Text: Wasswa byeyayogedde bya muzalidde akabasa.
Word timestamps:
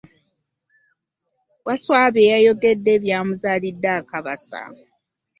Wasswa 1.65 2.01
byeyayogedde 2.13 2.93
bya 3.03 3.19
muzalidde 3.27 3.89
akabasa. 3.99 4.61